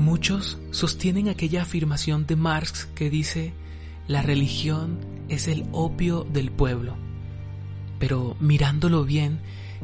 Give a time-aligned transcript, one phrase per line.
[0.00, 3.52] Muchos sostienen aquella afirmación de Marx que dice,
[4.08, 6.96] la religión es el opio del pueblo.
[7.98, 9.40] Pero mirándolo bien,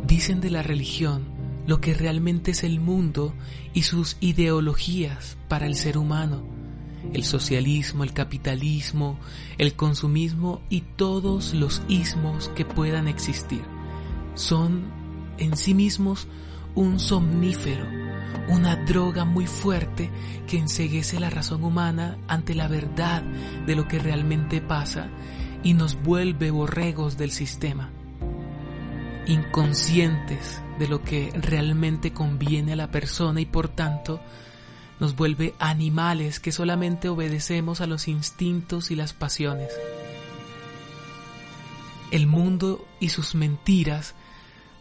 [0.06, 1.26] dicen de la religión
[1.66, 3.34] lo que realmente es el mundo
[3.74, 6.42] y sus ideologías para el ser humano.
[7.12, 9.18] El socialismo, el capitalismo,
[9.58, 13.60] el consumismo y todos los ismos que puedan existir
[14.34, 14.84] son
[15.36, 16.26] en sí mismos
[16.74, 18.05] un somnífero
[18.48, 20.10] una droga muy fuerte
[20.46, 25.08] que enseguece la razón humana ante la verdad de lo que realmente pasa
[25.62, 27.90] y nos vuelve borregos del sistema,
[29.26, 34.20] inconscientes de lo que realmente conviene a la persona y por tanto
[35.00, 39.70] nos vuelve animales que solamente obedecemos a los instintos y las pasiones.
[42.10, 44.14] El mundo y sus mentiras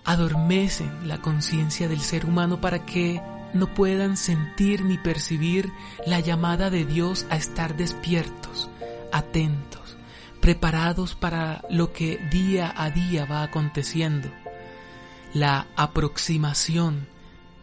[0.05, 3.21] adormecen la conciencia del ser humano para que
[3.55, 5.71] no puedan sentir ni percibir
[6.05, 8.69] la llamada de Dios a estar despiertos,
[9.11, 9.97] atentos,
[10.41, 14.29] preparados para lo que día a día va aconteciendo,
[15.33, 17.07] la aproximación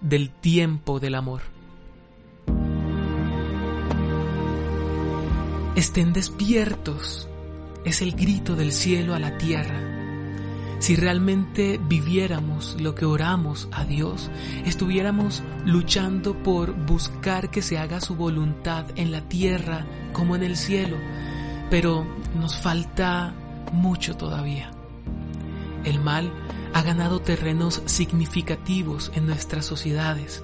[0.01, 1.43] del tiempo del amor.
[5.77, 7.29] Estén despiertos,
[7.85, 10.02] es el grito del cielo a la tierra
[10.83, 14.33] si realmente viviéramos lo que oramos a Dios,
[14.67, 20.57] estuviéramos luchando por buscar que se haga su voluntad en la tierra como en el
[20.57, 20.97] cielo,
[21.71, 23.33] pero nos falta
[23.71, 24.73] mucho todavía.
[25.85, 26.33] El mal
[26.73, 30.43] ha ganado terrenos significativos en nuestras sociedades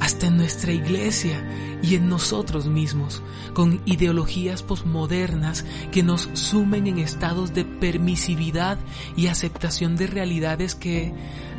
[0.00, 1.42] hasta en nuestra iglesia
[1.82, 3.22] y en nosotros mismos,
[3.54, 8.78] con ideologías posmodernas que nos sumen en estados de permisividad
[9.16, 11.14] y aceptación de realidades que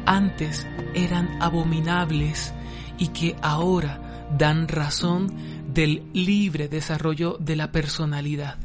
[0.06, 2.54] antes eran abominables
[2.98, 5.34] y que ahora dan razón
[5.74, 8.58] del libre desarrollo de la personalidad.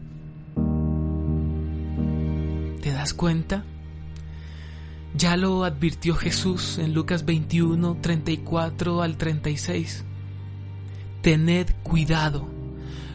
[2.81, 3.65] ¿Te das cuenta?
[5.15, 10.05] Ya lo advirtió Jesús en Lucas 21, 34 al 36.
[11.21, 12.49] Tened cuidado,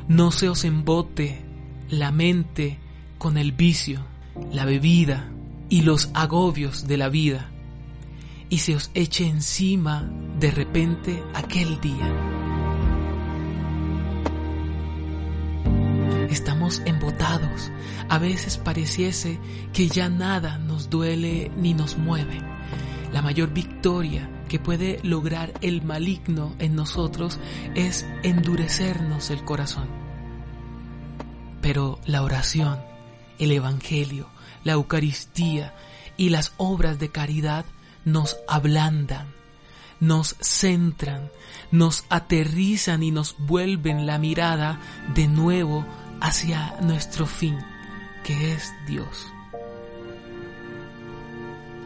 [0.07, 1.41] no se os embote
[1.89, 2.77] la mente
[3.17, 4.01] con el vicio,
[4.51, 5.29] la bebida
[5.69, 7.49] y los agobios de la vida,
[8.49, 10.09] y se os eche encima
[10.39, 12.36] de repente aquel día
[16.29, 17.71] Estamos embotados.
[18.09, 19.39] A veces pareciese
[19.73, 22.41] que ya nada nos duele ni nos mueve.
[23.13, 27.39] La mayor victoria que puede lograr el maligno en nosotros
[27.75, 29.87] es endurecernos el corazón.
[31.61, 32.79] Pero la oración,
[33.39, 34.29] el Evangelio,
[34.63, 35.73] la Eucaristía
[36.17, 37.65] y las obras de caridad
[38.05, 39.27] nos ablandan,
[39.99, 41.29] nos centran,
[41.71, 44.79] nos aterrizan y nos vuelven la mirada
[45.13, 45.85] de nuevo
[46.21, 47.57] hacia nuestro fin,
[48.23, 49.27] que es Dios.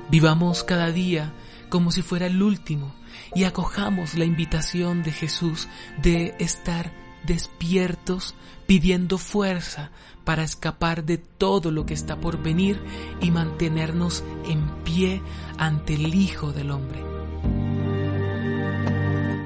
[0.10, 1.32] Vivamos cada día
[1.70, 2.94] como si fuera el último
[3.34, 5.68] y acojamos la invitación de Jesús
[6.02, 6.92] de estar
[7.26, 8.36] despiertos
[8.68, 9.92] pidiendo fuerza
[10.26, 12.82] para escapar de todo lo que está por venir
[13.22, 15.22] y mantenernos en pie
[15.58, 17.04] ante el Hijo del Hombre.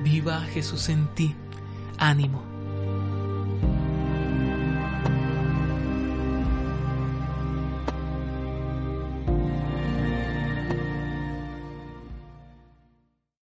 [0.04, 1.36] Viva Jesús en ti,
[1.98, 2.55] ánimo